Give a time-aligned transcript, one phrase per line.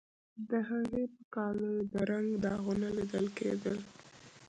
[0.49, 3.79] د هغې په کالیو د رنګ داغونه لیدل کیدل